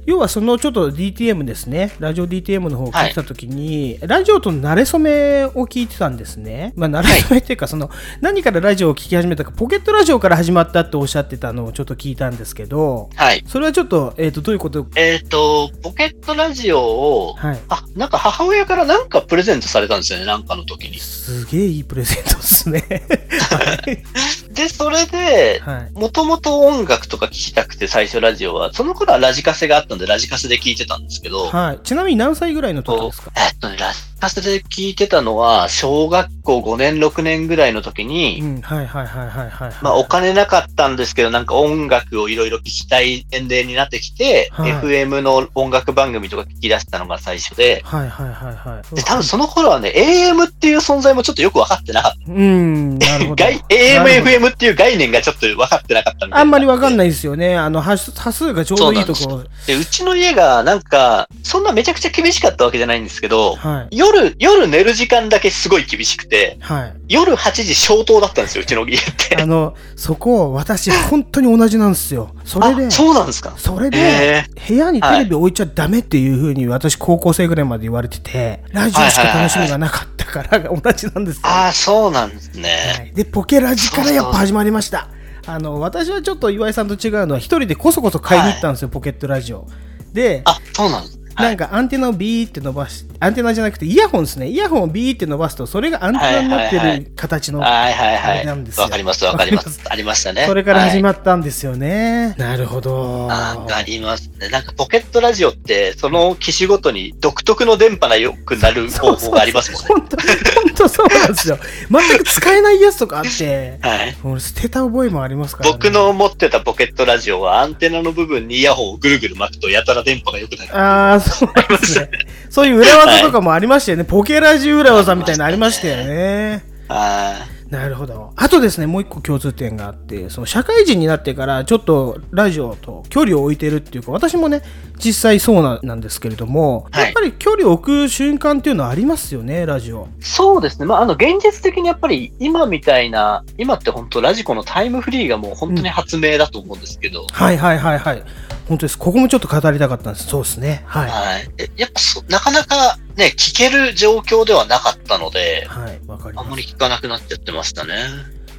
[0.07, 6.73] 要はそのちょっと DTM ですね、ラジオ DTM の方を聞いてたときに、ラジオとの慣れ初めを聞いてたんですね。
[6.77, 7.91] まあ、慣れ初めっていうか、その、
[8.21, 13.43] 何からラジオを聞き始めたか、ポケットラジオから始まったっておっしゃってたのをちょっと聞いたんですけど、はい。
[13.47, 14.87] それはちょっと、えっ、と、どういうこと？
[14.97, 17.61] えっ、と、ポケットラジオを、はい。
[17.69, 20.99] あ、なんか母親からなんかプレゼントされたんですよね、なんかの時に。
[20.99, 22.85] すげえいいプレゼントですね。
[24.55, 25.99] で、それで、はい。
[25.99, 31.81] もともと音楽とか聞きたくて最初ラジオは、その頃はラジカセがあったんでラジカセで聞いてたんですけど、はい。
[31.85, 33.31] ちなみに何歳ぐらいの時ですか？
[33.37, 39.73] えっとね、ラジカセで聞いてたのは、小学校5年、6年ぐらいの時に、うん、はいはいはいはいはい。
[39.83, 48.95] まあお金なかったんですけど、なんか音楽をいろいろ聞きたい年齢になってきて、はい FM の音楽番組とか聞き出したのが最初で、はいはいはいはい。
[48.95, 52.33] で、多分その頃はね、AM っていう存在もちょっとよく分かってなかった。
[52.33, 53.37] うん、なるほど。
[53.45, 56.97] 外 AM、FM っていう概念がちょっと分かってなかったみたいあんまりわかんい。
[56.97, 57.57] ないですよね。
[57.57, 59.45] あの、波数がちょうどいいところ。
[59.67, 63.97] で、うちの家がなんか、そんなめちゃくちゃ厳しかったわけじゃないんですけど、はい。
[63.97, 66.95] 夜、夜寝る時間だけすごい厳しくて、はい。
[67.09, 69.37] 夜8時消灯だったんですよ、うちの家って。
[69.37, 72.35] あの、そこ、私、本当に同じなんですよ。
[72.45, 73.53] それであ、、そうなんですか？
[73.59, 81.41] それでへ、部屋にテレビ置いちゃダメっていう風に私、高校生ぐらいまで言われてて、ラジオしか楽しみがなかったから、同じなんですよ。
[81.45, 82.69] ああ、そうなんですね。
[82.99, 85.09] はいで、ポケラジからやっぱ始まりました。
[85.47, 89.67] あの、私はちょっと岩井さんと違うのは、一人でこそこそ買いに行ったんですよ、ポケットラジオ。
[90.15, 91.19] で、あ、そうなんです。
[91.35, 94.49] はないんかアンテナをビーって伸ばし、アンテナじゃなくてイヤホンですね。
[94.49, 98.47] イヤホンをビーって伸ばすと、それがアンテナになってる形の、あれはい。
[98.47, 99.81] なんですよわかりますわかります。
[99.89, 100.45] ありましたね。
[100.47, 102.35] それから始っまったんですよね。
[102.39, 103.29] なるほど。
[103.31, 104.49] あわかりますね。
[104.49, 109.87] なんかポケットラジオって、その機種ごとに独特の電波が良くなる方法がありますもんね。
[109.89, 111.59] 本当本当そうなんですよ。
[111.91, 114.17] 全く使えないやつとかあって、はい。
[114.25, 115.73] 俺捨てた覚えもありますから、ね。
[115.73, 120.77] 僕の持ってたポケットラジオはアンテナの部分にイヤホンをぐるぐる巻くとやたら電波が良くなる。
[120.77, 122.11] ああ、そうですね。
[122.51, 124.05] そういう裏技とかもありましたよね。
[124.05, 126.63] ポケラジ裏技みたいなのありましたよね。
[126.89, 128.33] あなるほど。
[128.37, 134.63] あとですね、もう一個共通点があって、その社会人になってからちょっとラジオと距離を置いてるっていうか、私もね、
[135.03, 140.09] 実際そうななんですけれども、はいやっぱり距離を置く瞬間っていうのはありますよね、ラジオ。
[140.21, 140.87] そうですね。
[140.87, 148.23] まあ、あの、現実的にやっぱり今みたいな、今って本当ラジコのタイムフリーがもう本当に発明だと思うんですけど、はいはいはいはい。
[148.69, 148.99] 本当です。
[148.99, 150.27] ここもちょっと語りたかったんです。
[150.27, 150.83] そうですね。
[150.87, 151.11] はい。
[151.11, 151.51] はい。
[151.59, 156.43] えやっぱそ、なかなかね、聞ける状況ではなかったので、はい、わかりま。
[156.43, 157.95] あんますり聞かなくなっちゃってましたね。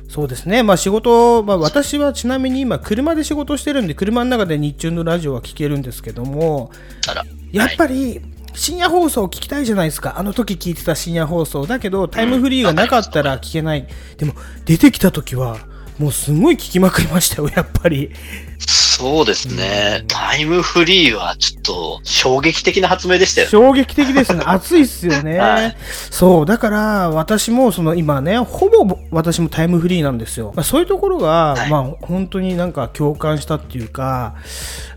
[0.07, 0.63] そうですね。
[0.63, 6.71] まあ仕事、まあ私はちなみに今車で仕事してるんで、車の中で日中のラジオは聞けるんですけども。
[7.51, 8.21] やっぱり
[8.53, 10.17] 深夜放送聞きたいじゃないですか。
[10.17, 11.65] あの時聞いてた深夜放送。
[11.65, 13.87] だけどタイムフリーがなかったら聞けない。
[14.17, 15.57] でも出てきた時は、
[15.99, 18.11] もうすごい聞きまくりましたよ、やっぱり。
[18.95, 20.07] そうですねうん。
[20.07, 23.51] タイムフリーはちょっと衝撃的な発明でしたよね。
[23.51, 24.43] 衝撃的ですね。
[24.47, 25.37] 熱いっすよね。
[25.37, 25.75] はい
[26.11, 26.45] そう。
[26.45, 30.53] だから、私も、その今ね、ほぼ私もタイムフリーなんですよ。
[30.55, 34.35] まあ、そういうところが、はいまあ、本当になんか共感したっていうか、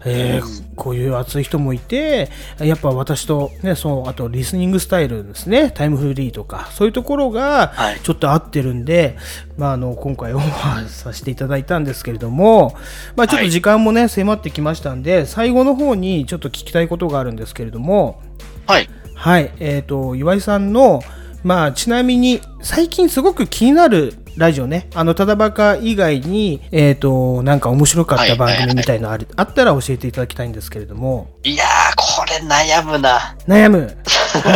[0.05, 2.31] えーうんこういう熱い人もいて、
[2.61, 5.73] やっぱ私と、ね、そう、あとリスニングスタイルですね。
[5.73, 8.01] タイムフリーとか、そういうところが、はい。
[8.01, 9.19] ちょっと合ってるんで、
[9.59, 12.77] まあ、あの今回オファーさせていただいたんですけれども、
[13.17, 18.23] まあ、ちょっと時間もね、迫ってきましたんで最後の方にちょっと聞きたいことがあるんですけれども。
[18.67, 18.89] はい。
[19.15, 19.53] はい。
[19.59, 21.03] えっ、と岩井さんの
[21.43, 24.89] まあちなみに最近すごく気になるラジオね。
[24.95, 31.31] あのただバカ以外にえっ、となんか面白かった番組みたいのある、あったら教えていただきたいんですけれども。
[31.43, 33.37] いやー、これ悩むな。
[33.47, 33.97] 悩む。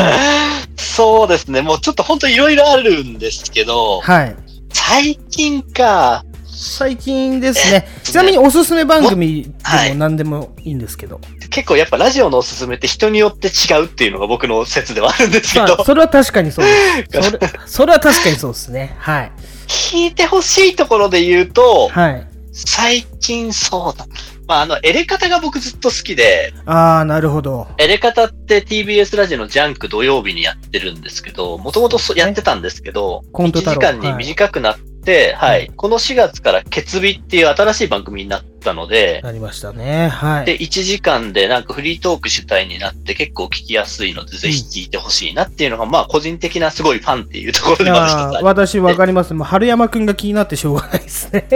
[0.76, 1.62] そうですね。
[1.62, 4.36] もうちょっと本当いろいろあるんですけど、はい。
[4.72, 6.24] 最近か、
[6.62, 11.20] 最近ですねえちなみにおすすめ番組ではいも何でもいいんですけど、
[11.50, 16.72] 結構やっぱラジオのおすすめって人によって違うっていうのが僕の説ではあるんですけどまあ、、それは確かにそうで
[17.10, 17.22] す。
[17.30, 18.94] それそれは確かにそうですね。
[18.98, 19.32] はい。
[19.66, 22.26] 聞いてほしいところで言うと、はい。
[22.52, 24.06] 最近そうだ。
[24.46, 27.68] まあ、あの、エレカタが僕ずっと好きで、ああ、なるほど。
[27.78, 40.08] エレカタって TBS ラジオのジャンク土曜日にやってるんですけど、もともとやってたんですけど、1コント太郎時間に短くなって、はい、この4月から決日っていう新しい番組になったので、なりましたね。
[40.08, 40.46] はい。
[40.46, 49.34] で、1時間でなんかフリートーク主体になって結構聞きやすいので、ぜひ聞いてほしいなっていうのが、まあ、個人的なすごいファンっていうところいでまず私わかります。
[49.34, 51.48] もう春山くんが気になってしょうがないですね。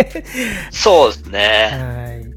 [0.70, 1.70] そうですね。
[1.72, 2.35] はい。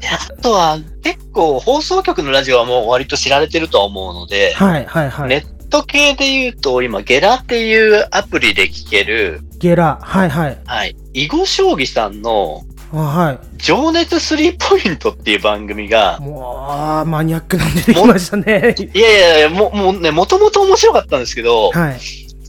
[0.00, 5.28] であとは、結構放送局のラジオはもう割と知られてるとは思うので、はい、はい、はい。
[5.28, 9.98] ネット系で言うと、今、ゲラっていうアプリで聞ける、ゲラ。
[10.00, 10.58] はい、はい。
[10.64, 13.38] はい、囲碁将棋さんのあはい。
[13.58, 18.74] 情熱スリーポイントっていう番組が、もう、マニアックなんでできましたね。
[18.94, 22.00] いやいやいや、もう、もうね、もともと面白かったんですけど、はい。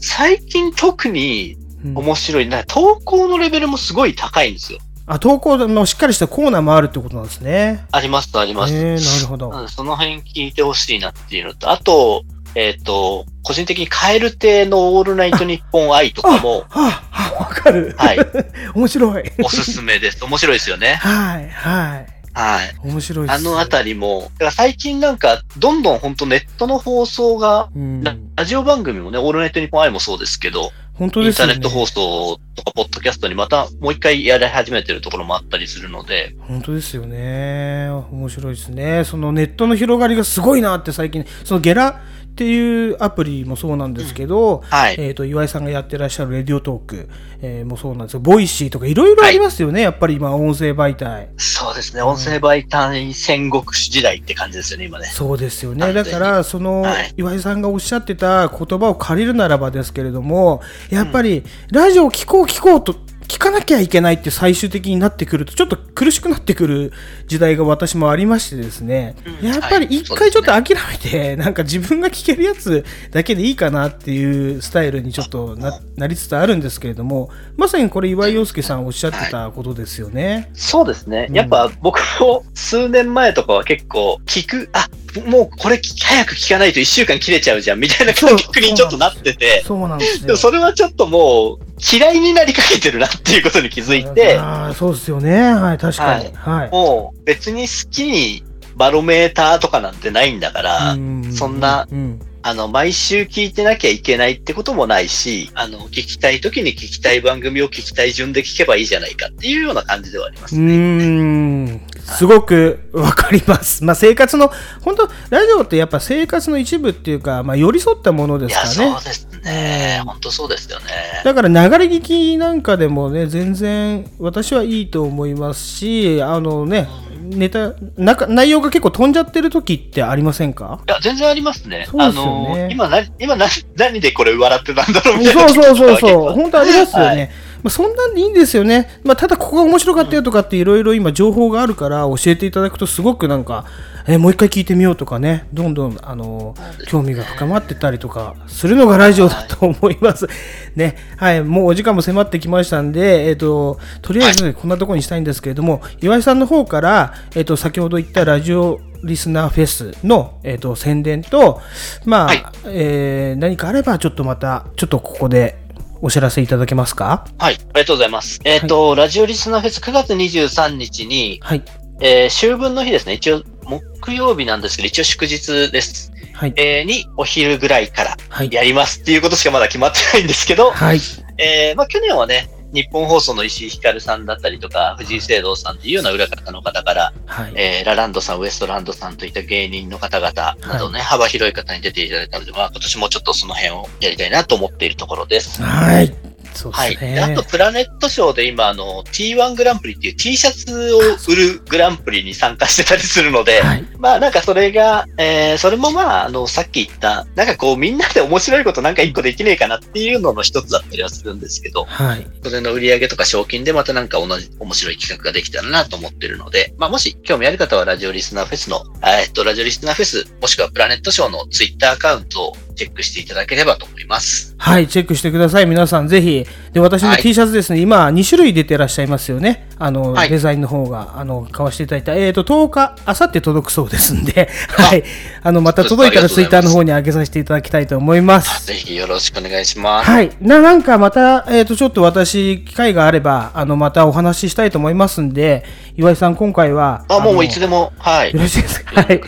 [0.01, 2.47] 最近特にうん面白い。
[2.47, 4.79] な投稿のレベルもすごい高いんですよ。
[5.09, 7.83] あ、投稿のしっかりしたコーナーもあるってことなんですね。
[7.91, 8.75] あります、あります。
[8.75, 9.67] えー、なるほど。
[9.67, 17.95] その辺聞いてほしいなっていうのと、あと、えっ、と、個人的にカエル亭のオールナイトニッポン愛とかも、はあ、わかる。
[17.97, 18.19] はい、
[18.75, 19.31] 面白い。
[19.43, 20.23] おすすめです。
[20.23, 20.99] 面白いですよね。
[21.01, 22.19] はい、はい。
[22.33, 22.75] はい。
[22.83, 23.29] 面白い。
[23.29, 31.53] あのあたりも、だから最近なんか、どんどん本当ネットの放送が、うん、ララジオ番組もね、オールナイトニッポン愛もそうですけど、本当ですよね。
[31.53, 37.87] ターネット放送とか、ポッドキャストにまたもう一回やり始めてるところもあったりするので、本当ですよね。
[38.11, 39.05] 面白いですね。
[39.05, 42.01] そのネットの広がりがすごいなって最近、そのゲラ
[42.39, 44.95] っていうアプリもそうなんですけど、はい。
[44.97, 47.09] えっ、と、岩井さんがやってらっしゃるレディオトーク、
[47.41, 48.21] えーもそうなんですよ。
[48.21, 49.81] ボイシーとかいろいろありますよね。
[49.81, 51.27] やっぱり今、音声媒体。
[51.35, 55.07] そうですね、音声媒体戦国時代って感じですよね、今ね。
[55.07, 55.91] そうですよね。
[55.91, 62.97] だから、その、はい岩井さんがおっしゃってた言葉を借りるならばですけれども、やっぱり、ラジオを聞こう聞こうと、聞
[63.39, 66.93] かなきゃいけないって最終的になってくると、ちょっと苦しくなってくる
[67.27, 69.47] 時代が私もありましてですね、うん。
[69.47, 69.95] やっぱりはい。
[69.95, 80.51] 一回ちょっと諦めて、なんか自分が聞けるやつだけでいいかなっていうスタイルにちょっとななりつつあるんですけれども、まさにこれ岩井陽介さんおっしゃってたことですよね。
[80.53, 81.27] そうですね。
[81.29, 84.89] うんやっぱ僕も数年前とかは結構聞く、あ、
[85.25, 90.35] もうこれ早く聞かないと一週間切れちゃうじゃんみたいな感覚にちょっとなってて、そうなんです。
[90.35, 95.53] それはちょっともう嫌いになりかけてるなっていうことに気づいて、あーそうですよね。
[95.53, 96.31] はい、確かに。
[96.33, 96.69] はい。
[96.71, 98.43] もう別に好きに
[98.75, 110.73] バロメーターとかなんてないんだから、うんそんなうんあの、毎週聞いてなきゃいけないってこともないし、あの、聞きたい時に聞きたい番組を聞きたい順で聞けばいいじゃないかっていうような感じではありますうね。
[110.73, 111.81] ーん、
[112.17, 113.83] すごくわかります。
[113.85, 119.03] まあ生活の、本当ラジオってやっぱ生活の一部っていうか、まあ寄り添ったものですからねそう。
[119.03, 120.01] ですね。
[120.05, 120.85] 本当そうですよね。
[121.23, 126.87] だから流れ聞きなんかでもね、全然私はいいと思いますし、あのね、
[127.21, 130.81] ネタ、なか内容が結構飛んじゃってる時ってありませんか？
[130.87, 131.85] いや、全然ありますね。
[131.89, 135.49] すよねあの、今何、今何、何でこれ笑ってたんだろうみたいな。
[135.49, 136.33] そうそうそうそう、う。
[136.33, 137.05] 本当ありますよね。
[137.05, 137.31] はい
[137.63, 139.01] まあ、そんなんでいいんですよね。
[139.03, 143.65] まあ、ただ、ここが面白かったよとかっていろいろ今、情報があるから教えていただくと、すごくなんか、
[144.07, 146.55] えもう一回聞いてみようとかね、どんどん、あの、
[146.87, 150.27] 興味が深まってたりとかするのがラジオだと思います。
[150.75, 161.61] ね、はい、もうお時間も迫ってきましたんで、えっ、と、とりあえずこんなところにしたいんですけれども、岩井さんの方から、えっ、と、先ほど言ったラジオリスナーフェスの、えっ、と、宣伝と、
[162.05, 162.43] まあ、はい。
[162.65, 165.68] えー何かあれば、ちょっとまた、ちょっとここで
[166.01, 167.25] お知らせいただけますか？
[167.37, 168.39] はい、ありがとうございます。
[168.45, 171.63] えっ、と、ラジオリスナーフェス9月23日に、はい。
[172.01, 173.13] えー秋分の日ですね。
[173.13, 176.11] 一応、木曜日なんですけど、一応祝日です。
[176.33, 176.53] はい。
[176.55, 178.49] えーに、お昼ぐらいからはい。
[178.51, 180.99] やりますっていうことしかまだ決まってないんですけど、はい。
[181.37, 187.53] えーまあ去年はね、日本放送の石井ひかるさんだったりとか、藤井聖堂さんっていうような裏方の方から、はい。
[187.55, 195.61] えーラランドさん、ウエストランドさんといった芸人の方々などね、幅広い方に出ていただいたので、まあ今年もちょっとその辺をやりたいなと思っているところです。
[195.63, 196.28] はい。
[196.53, 196.91] そうはい。
[196.91, 197.15] ですね。
[197.15, 203.85] であと、プラネットショーで今、あの、T1 グランプリっていう T シャツを売るグランプリに参加してたりするので、はい。
[203.97, 212.27] まあなんかそれが、えーそれもまあ、あの、さっき言った、なんかこうみんなで面白いことなんか一個できねえかなっていうのの一つだったりはするんですけど、はい。
[212.43, 224.55] それの売り上げとか賞金でまたなんか同じ面白い企画ができたらなと思ってるので、まあもし興味ある方はラジオリスナーフェスの、えーっと、ラジオリスナーフェス、もしくはプラネットショーのツイッターアカウントをチェックしていただければと思います。
[224.57, 225.65] はい、チェックしてください。
[225.65, 226.45] 皆さんぜひ。
[226.71, 229.67] で、私のはい T シャツですね、今2種類出てらっしゃいますよね。
[229.79, 235.03] あの、はいデザインの方が、あの、買わせていただいた、えっ、と、10日、あさって届くそうですんで、 はい。
[235.41, 238.67] あの、また届いたらツイッターの方に上げさせていただきたいと思います。
[238.67, 240.11] ぜひよろしくお願いします。
[240.11, 240.31] はい。
[240.41, 245.63] な、なんかまた、えっ、と、ちょっと私、機会があれば、あの、またお話ししたいと思いますんで、
[245.95, 248.33] 岩井さん、今回は、あ、ものういつでも、はい。
[248.33, 249.01] よろしいですか？
[249.01, 249.21] はい。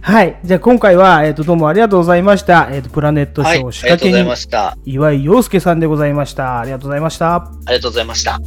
[0.00, 0.36] はい。
[0.44, 2.68] じゃあ、今回は、えっ、と、どうもありがとうございました。
[2.70, 3.58] えっ、と、プラネットシはい。
[3.58, 4.68] あョー仕掛け人、ました。
[4.68, 6.60] あ岩井陽介さんでございました。
[6.60, 7.50] ありがとうございました。
[7.66, 8.38] りがとうございました。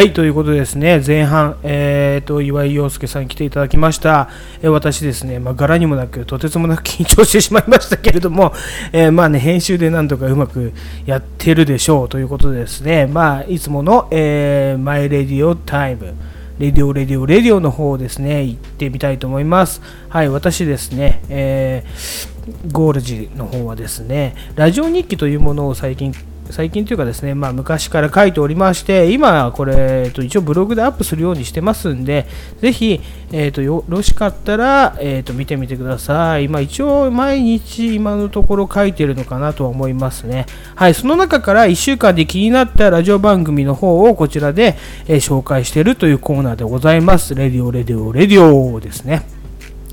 [0.00, 4.30] はい、ということですね、前半、えー、と岩井葉介さんに来ていただきました。
[4.62, 8.54] えー私ですね、まあ、柄にもなく、とてつもなく 緊張してしまいましたけれども、
[8.94, 10.72] えーまあね、編集でなんとかうまく
[11.04, 16.14] やってるでしょうということでですね、まあ、いつもの、えー、 My Radio
[16.58, 19.82] Time、Radio、Radio、Radio の方ですね、行ってみたいと思います。
[20.08, 22.40] はい、私ですね、えー
[22.72, 26.14] ゴールジの方はですね、ラジオ日記というものを最近、
[26.52, 32.26] 最近というかですね、まあ、昔から書いておりまして、今これ、えっと一応ブログでアップするようにしてますんで、
[32.60, 33.00] ぜひ、
[33.32, 36.48] えっとよろしかったら、えっと見てみてください。
[36.48, 40.46] まあ、一応、毎日今のところ書いてるのかなとは思いますね。
[40.74, 44.76] はい、その中から1週間で気になったラジオ番組の方をこちらで、
[45.08, 47.34] えー紹介しているというコーナーでございます。
[47.34, 49.22] Radio、Radio、Radio ですね。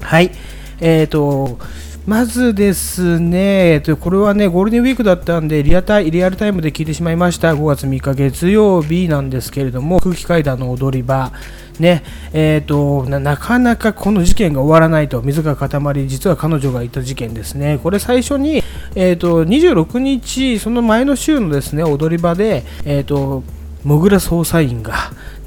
[0.02, 0.32] はい。
[0.80, 1.60] えっ、と、
[2.08, 7.54] まずですね、これはね、ゴールデンウィークだったんでリアタイ、リアルタイムで聞いてしまいました。
[7.54, 11.34] 5月3日月曜日なんですけれども、空気階段の踊り場、
[11.82, 17.78] ね、えーとな、かなかこの事件が終わらないと、水が固まり、実は彼女がいた事件ですね。
[17.84, 18.63] これ最初に、
[18.96, 23.43] えーと、26日、その前の週のですね、踊り場で、えーと、
[23.88, 24.93] もぐら捜査員が、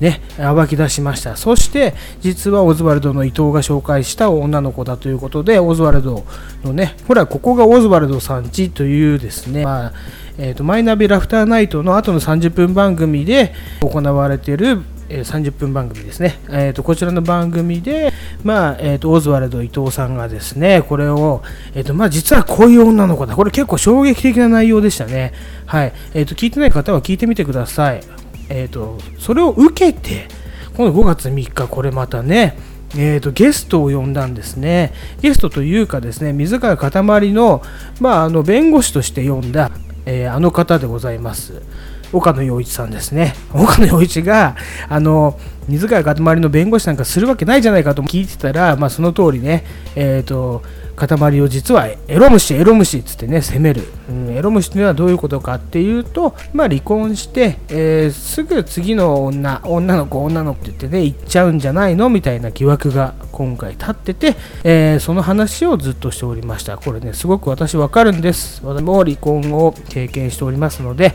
[0.00, 1.36] ね、暴き出しました。
[1.36, 6.24] そして、実はオズワルドの伊藤が紹介した女の子だということで、オズワルド
[6.64, 9.92] のね、ほら、ここがオズワルドさんちというですね、まあ、
[10.38, 21.42] えーとマイナビラフターナイトの後の30分番組で行われている、30分番組ですね、えーとこちらの番組で、まあえー、とオズワルド伊藤さんがですねこれを、
[21.74, 23.34] えーとまあ、実はこういう女の子だ。
[23.34, 25.34] これ結構衝撃的な内容でしたね、
[25.66, 25.92] はい。
[26.14, 28.00] えー、と聞いてない方は聞いてみてください、
[28.50, 30.28] えー、とそれを受けて
[30.76, 32.58] この5月3日これまたね
[32.96, 34.92] えー、とゲストを呼んだんですね。
[35.20, 37.62] ゲストというかですね、水川かたまりの,、
[38.00, 39.70] まあ、あの弁護士として呼んだ、
[40.06, 41.62] えーあの方でございます。
[42.12, 43.34] 岡野陽一さんですね。
[43.54, 44.56] 岡野陽一が、
[44.88, 50.62] あの、水川かたまりの弁護士なんかするわけないじゃないかと聞いてたら、まあ、その通りね、えっ、と、
[51.06, 53.82] 塊を実はエロ虫、エロ虫っつってね、責める。
[54.08, 66.76] うん、エロ虫というのはどういうことかっていうと、まあ、離婚して、えーすぐ次の女、女の子、女の子って言ってね、行っちゃうんじゃないのみたいな疑惑が今回立ってて、えーその話をずっとしておりました。
[66.76, 68.60] これね、すごく私わかるんです。
[68.64, 71.14] 私も離婚を経験しておりますので、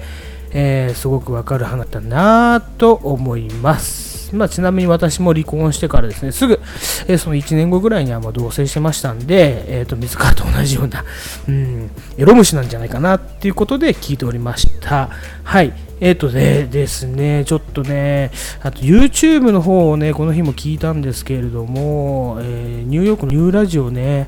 [0.52, 4.15] えーすごくわかる話だなと思います。
[4.36, 6.60] まあ、ちなみに私も離婚してからですね、すぐ、
[7.08, 11.04] えーその1年後ぐらいにはま同棲してましたんで、えーと水川と同じような、
[11.48, 15.10] うん、エロ虫なんじゃないかなっていうことで聞いておりました。
[15.44, 15.74] はい。
[16.02, 24.28] えっ、とね、ですね、ちょっとね、あと YouTube の方をね、この日も聞いたんですけれども、えーニューヨークのニューラジオね、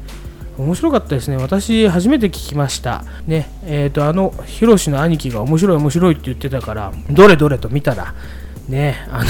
[0.58, 1.38] 面白かったですね。
[1.38, 3.04] 私、初めて聞きました。
[3.28, 8.16] ね、えっ、と、あの、ヒロシの兄貴が面白い面白いって言ってたから、どれどれと見たら、
[8.68, 9.30] ね、あの、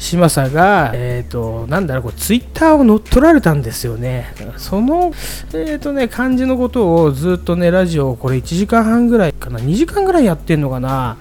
[0.00, 4.34] 嶋佐が、えっ、と、なんだろう、こうツイッターを乗っ取られたんですよね。
[4.56, 5.12] その、
[5.52, 11.18] えっ、とね、感じのことをずっとね、ラジオ、これ1時間半ぐらいかな、2時間ぐらいやってんのかな。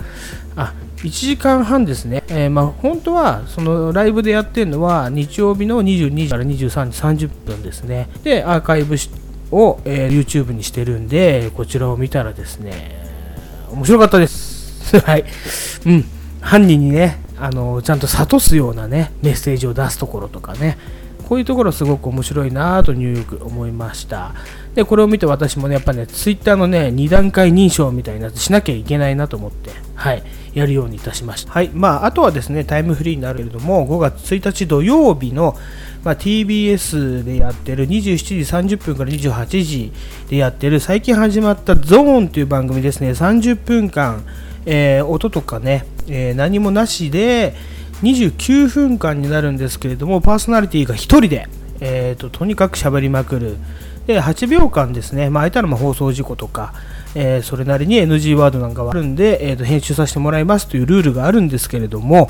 [0.56, 0.74] あ、
[1.04, 2.24] 1時間半ですね。
[2.30, 8.10] えー、まあ、本当は、そのライブでやってるのは、日曜日の22時から23時30分ですね。
[8.24, 8.96] で、アーカイブ
[9.52, 13.06] を、えー、YouTube にしてるんで、こちらを見たらですね、
[13.74, 14.98] 面白かったです。
[15.04, 15.26] はい。
[15.86, 16.06] うん。
[16.40, 20.78] 犯人にね、あのちゃんと諭すようなねメッセージを出すところとかね。
[21.30, 24.34] こういうところすごく面白いなとニューヨーク思いました。
[24.74, 30.24] でこれを見て私もねやっぱねツイッターのね2段階認証みたいなやつしなきゃいけないなと思ってはい
[30.56, 31.52] やるようにいたしました。
[31.52, 35.56] はいまああとはですねタイムフリーになるけれども5月1日土曜日の
[36.04, 39.92] まあ、TBS でやってる27時30分から28時
[40.30, 43.12] でやってる最近始まったゾーンという番組ですね。
[43.12, 44.26] 30分間
[44.66, 47.56] えー、音とかね、えー、何もなしで
[48.04, 51.48] 29分間になるんですけれどもパーソナリティが1人で、
[51.82, 53.58] えーと、とにかく喋りまくる。
[54.08, 56.74] で8秒間ですね、まあ、相手の放送事故とか、
[57.14, 62.28] えー、それなりに NG ワードなんかはあるんで、えーと、編集させてもらいますというルールがあるんですけれども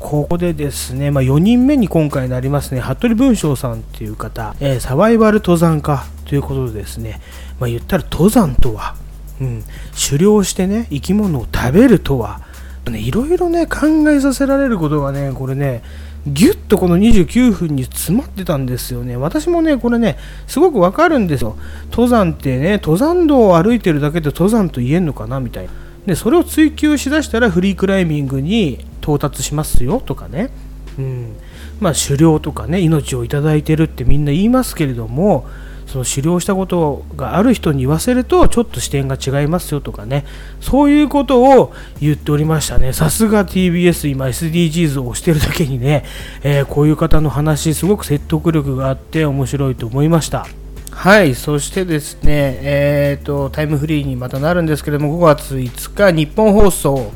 [0.00, 7.20] ここでですね、まあ、4人目に今回なりますね、服部文章さんっていう方、えー、サバイバル登山家ということでですね、
[7.60, 8.96] まあ、言ったら登山とは、
[9.40, 9.64] うん、
[10.08, 12.42] 狩猟してね生き物を食べるとは、
[12.90, 15.82] ね、いろいろね考えさせられることがねこれね
[16.26, 19.16] ぎゅっとこの29分に詰まってたんですよね。
[19.16, 21.56] 私もね、これね、すごくわかるんですよ。
[21.90, 25.72] 登山ってね、登山道を歩いてるだけで登山と言えんのかなみたいな。
[26.04, 30.50] で、それを追求しだしたらフリークライミングに到達しますよとかね。
[30.98, 31.36] うん。
[31.80, 35.46] まあ、狩猟とかね、命をいただいてるってみんな言いますけれども、
[35.90, 40.24] その狩猟したことがある人に言わせるとちょっと視点が違いますよとかね。
[40.60, 42.92] そういうことを言っておりましたね。
[42.92, 46.04] さすが TBS 今 SDGs を推してるだけにね、
[46.44, 50.46] えー、こういう方の話すごく説得力があって面白いと思いました。
[50.92, 57.12] はいそしてですねえっ、ー、とタイムフリーにまたなるんですけども5月5日日本放送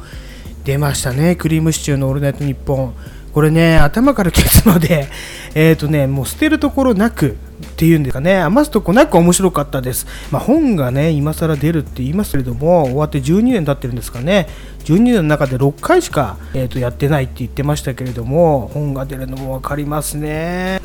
[0.65, 1.37] 出ましたね。
[1.37, 2.95] クリームシチューのオールナイトニッポン。
[3.35, 5.09] これね頭から消すので
[5.55, 7.37] えっ、とねもう捨てるところなく
[7.75, 10.07] っていうんですかね、余すとこなく面白かったです。
[10.31, 14.49] まあ、本がね、今更出るって言いますけれども、終わって12年経ってるんですかね、
[14.85, 20.81] 12年の中で6回しか、えー、とやってないって言ってましたけれども、本が出るのも分かりますね。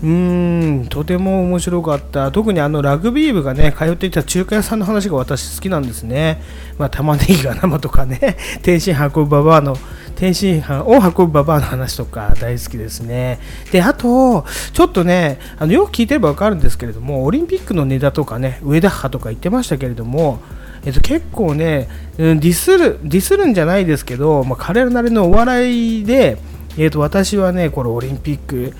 [0.00, 2.30] うーん、とても面白かった。
[2.30, 6.40] 特にあのラグビー部がね、通っていた中華屋さんの話が私好きなんですね。
[6.78, 9.76] まあ、玉ねぎが生とかね、 天津運ぶババアの
[10.18, 13.38] 天津飯を運ぶババアの話とか大好きですね。
[13.70, 20.40] で、あと、ちょっとね、あのよく聞いてればわかるんですけれども、オリンピックのネタとかね、上田派とか言ってましたけれども、
[20.84, 26.36] えっと、結構ね、ディスる、ディスるんじゃないですけど、まあ、彼らなりのお笑いで、
[26.76, 28.72] えー、と私はね、これオリンピック、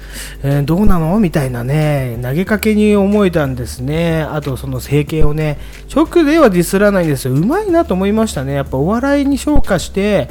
[0.42, 4.22] えー、どうなのみたいなね、投げかけに思えたんですね。
[4.22, 5.58] あと、その整形をね、
[5.94, 7.34] 直ではディスらないんですよ。
[7.34, 8.54] うまいなと思いましたね。
[8.54, 10.28] やっぱお笑いに昇華して、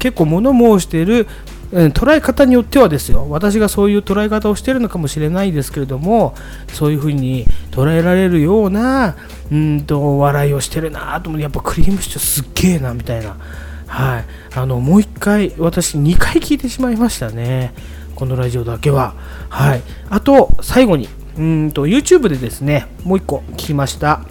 [0.00, 1.28] 結構物申している、
[1.72, 3.28] 捉え方によってはですよ。
[3.30, 6.34] 私がそういう捉え方をしているのかもしれないですけれども
[6.72, 9.16] そういうふうに捉えられるような
[9.52, 13.36] うんと笑いをしてるなと思ってやっぱクリームシチューすっげえなみたいな。
[13.86, 14.24] はい。
[14.54, 17.72] あのもう1回私2回聞いてしまいましたね。
[18.16, 19.14] このラジオだけは。
[19.48, 19.82] はい。
[20.08, 24.22] あと最後にうんと YouTube でですねもう1個聞きました。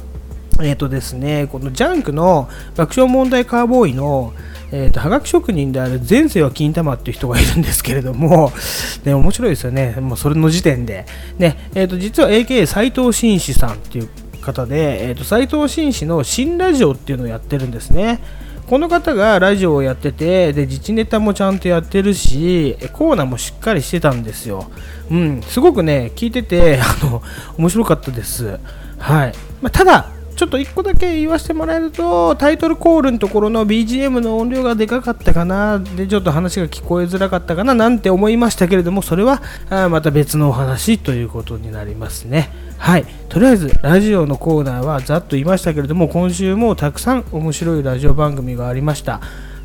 [0.62, 4.34] えっ、ー、とですねこのジャンクの爆笑問題カーボーイの
[4.72, 8.52] えーと、はがき職人である前世は金玉っていう人がいるんですけれども、
[9.04, 11.06] ね、面白いですよね、もうそれの時点で。
[11.40, 14.10] ねえーと、実は AK 斎藤紳士さんっていう
[14.42, 18.20] 方で、えーと、斎藤紳士の新ラジオっていうのをやってるんですね。
[18.68, 24.70] この方がラジオをやってて、で、自治ネタもちゃんとやってるし、コーナーもしっかりしてたんですよ。
[25.10, 27.24] うん、すごくね、聞いてて、あの、
[27.58, 28.60] 面白かったです。
[29.00, 29.34] はい。
[29.64, 42.54] まあ、ただ、ちょっと1個だけ言わせてもらえると、タイトルコールのところの BGM の音量がでかかったかな、で、ちょっと話が聞こえづらかったかな、なんて思いましたけれども、それはあまた別のお話ということになりますね。
[42.78, 43.06] はい。
[43.28, 49.20] とりあえず、ラジオのコーナーはざっと言いましたけれども、今週もたくさん面白いラジオ番組がありました。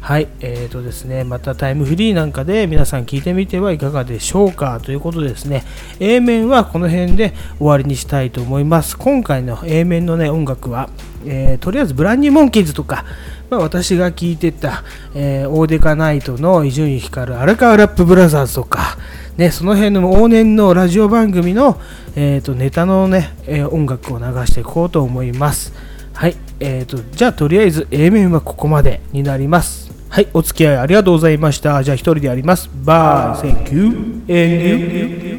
[0.05, 4.79] はい、えーとですね、またタイムフリーなんかで皆さん聞いてみてはいかがでしょうか？
[4.79, 5.65] ということですね、
[5.99, 8.99] A 面はこの辺で終わりにしたいと思います。
[8.99, 10.91] 今回の A 面のね、音楽は、
[11.25, 13.07] えー、とりあえずブランニーモンキーズとか、
[13.49, 14.85] まあ、私が聞いてた、
[15.15, 18.99] えー、オーデカナイトの伊集院光荒川ラップブラザーズとか、
[19.39, 21.81] ね、その辺の往年のラジオ番組の、
[22.15, 25.73] えーと、ネタのね、えー、音楽を流していこうと思います。
[26.13, 29.94] はい、えーと、じゃあとりあえず A 面はここまでになります。
[30.15, 31.83] はい、お付き合いありがとうございました。
[31.83, 32.71] じゃあ一人でやります。
[32.85, 35.34] バイ、Thank you,